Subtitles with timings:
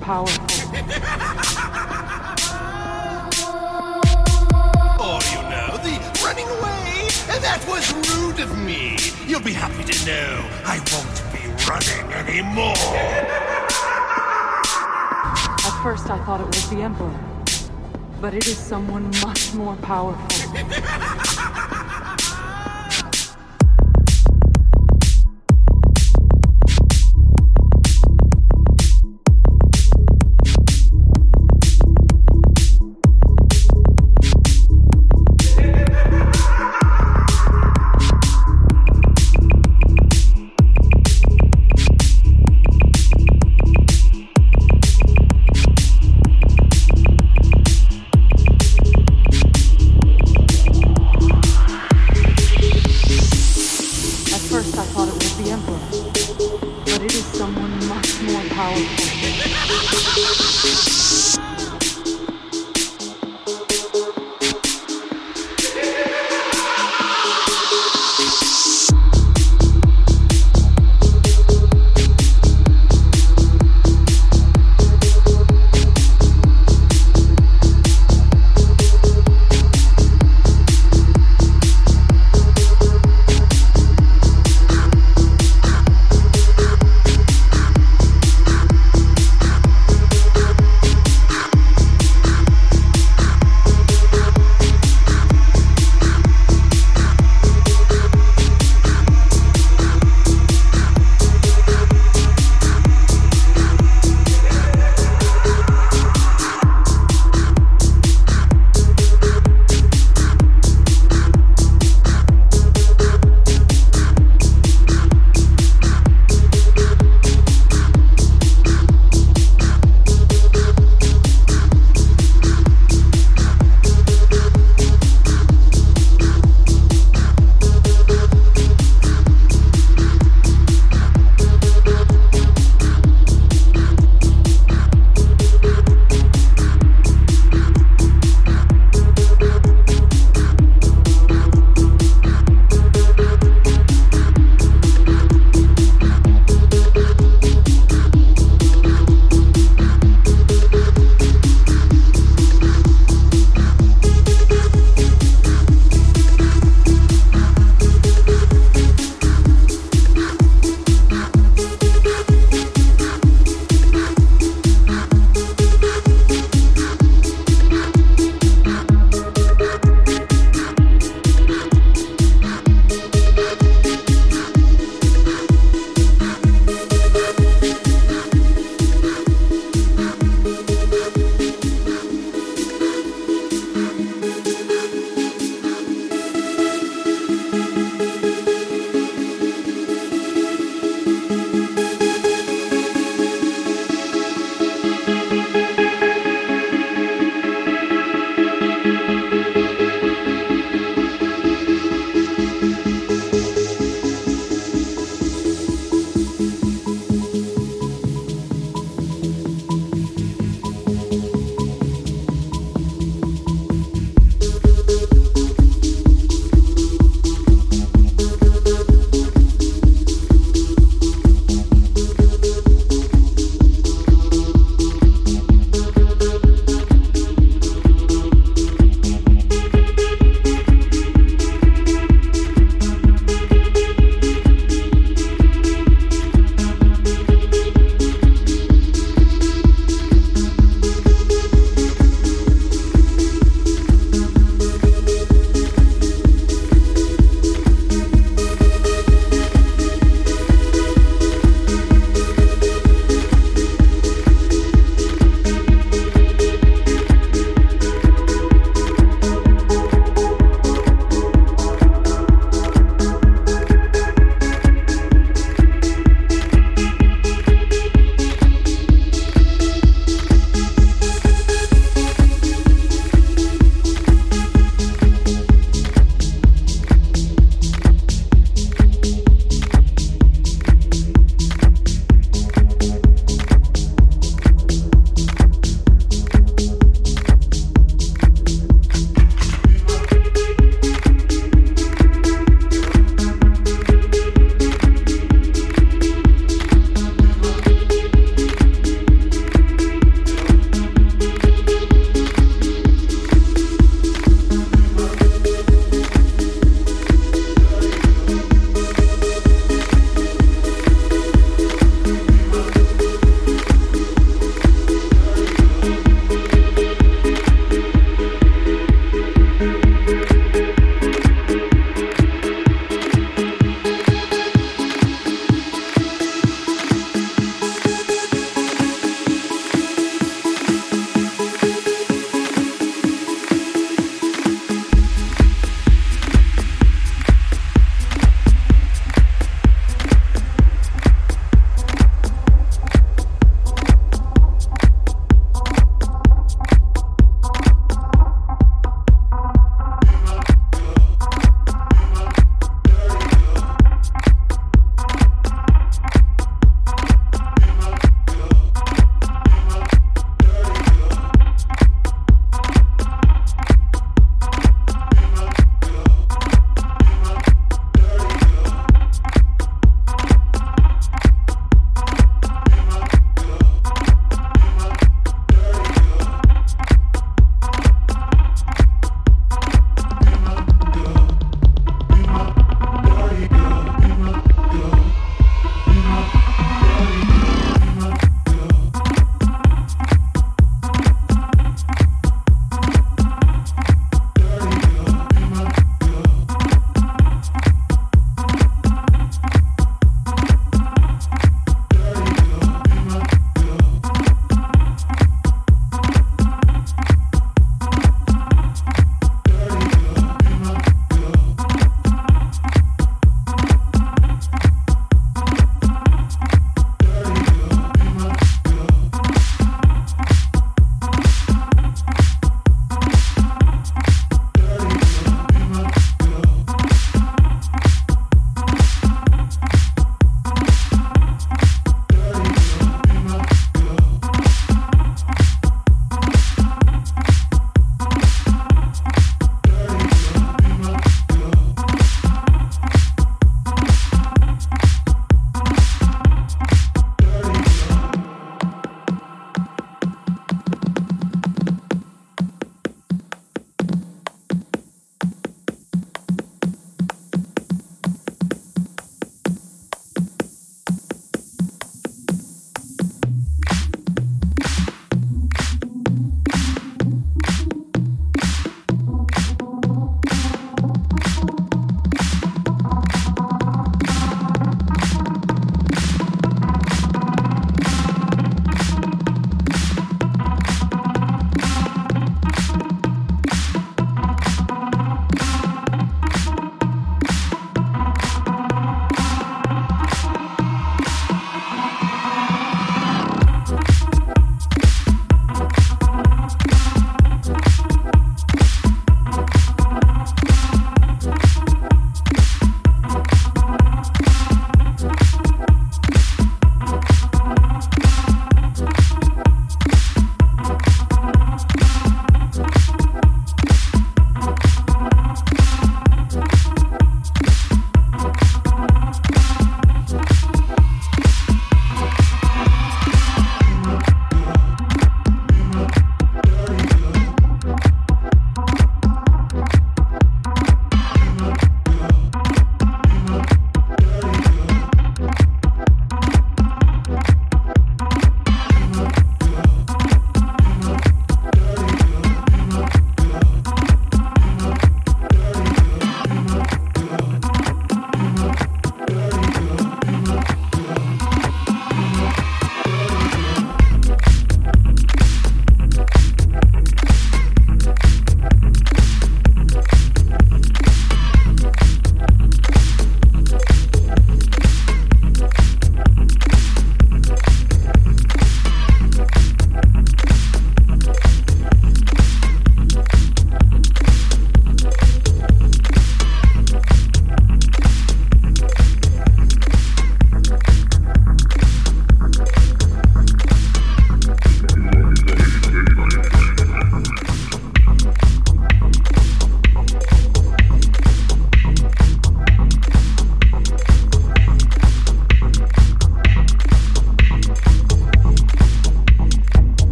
[0.00, 0.39] much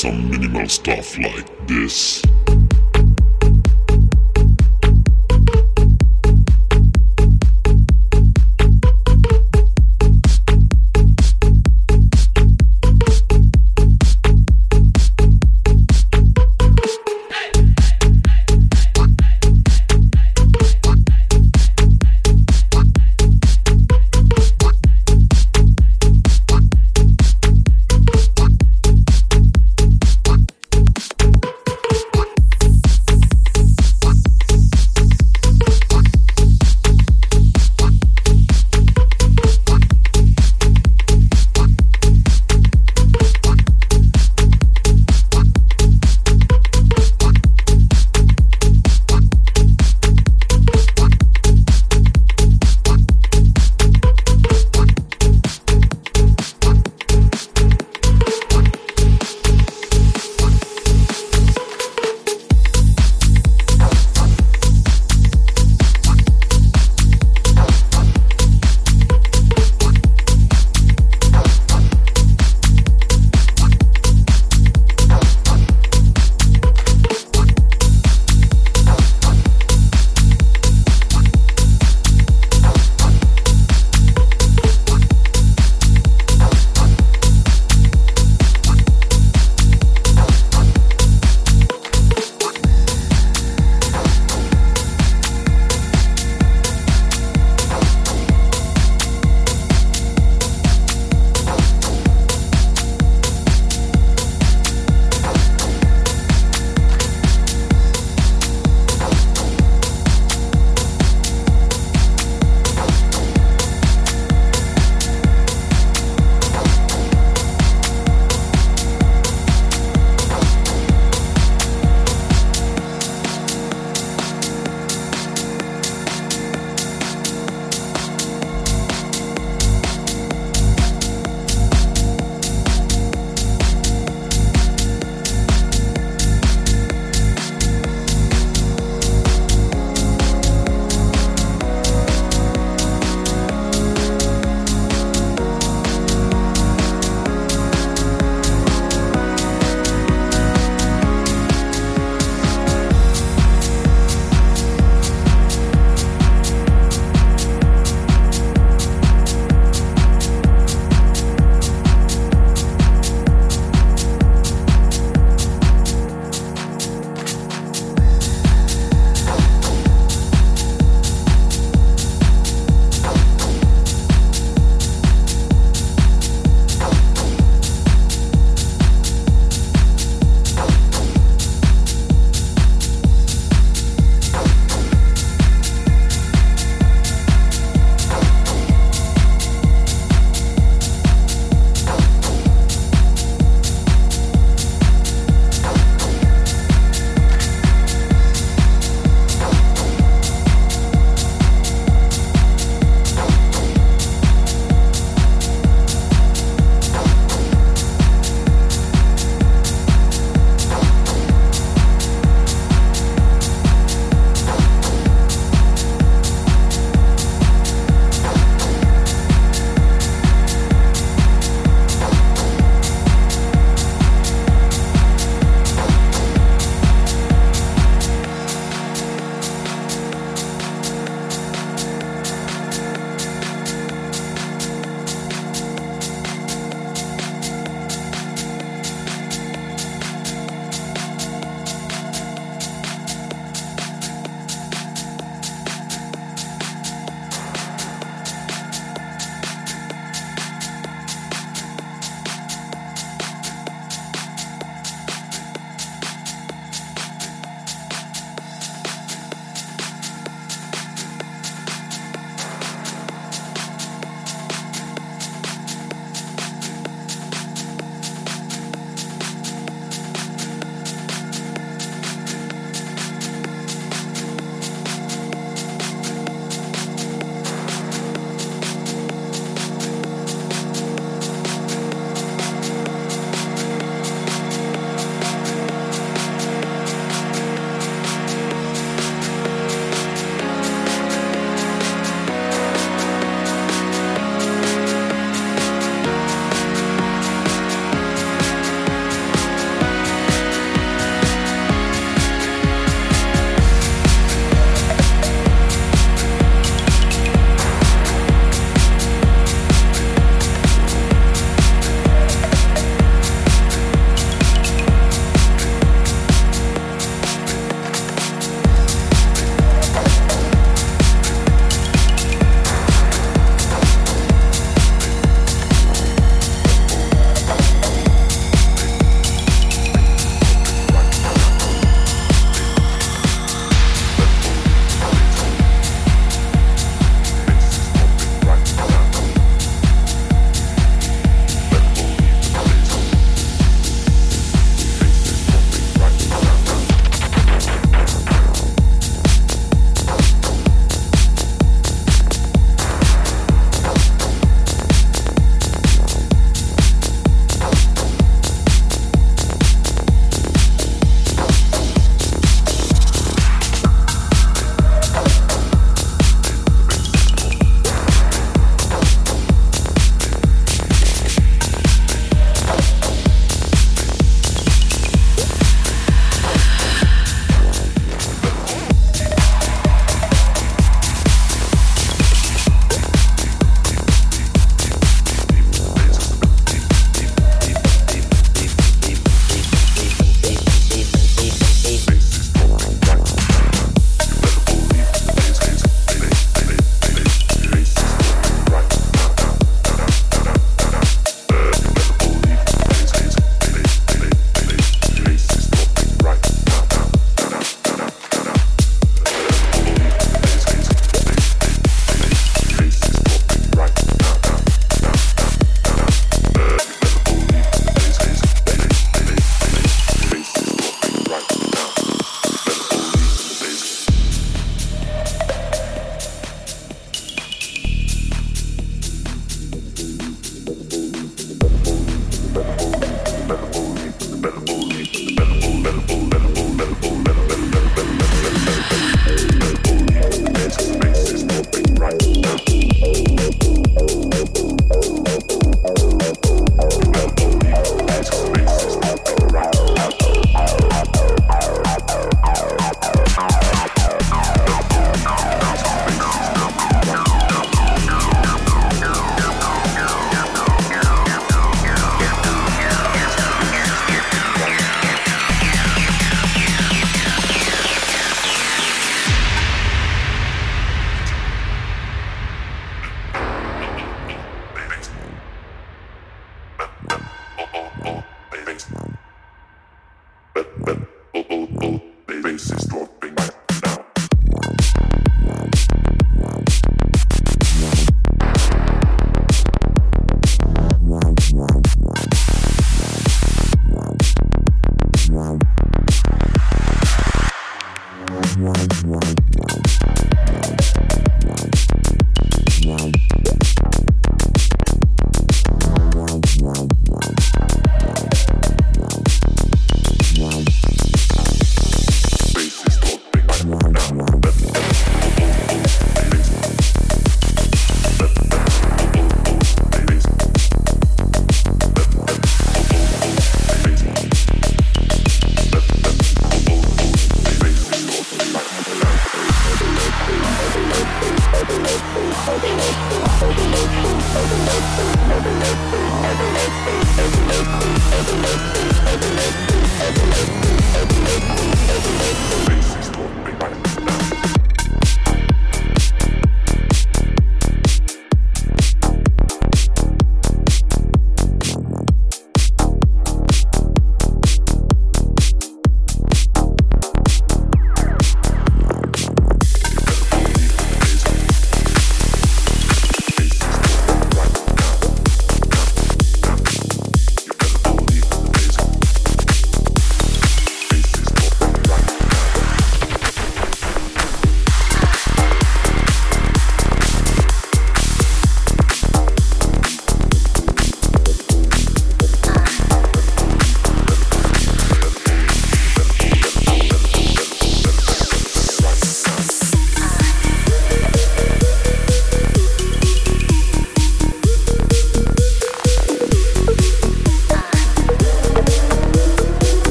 [0.00, 2.22] some minimal stuff like this?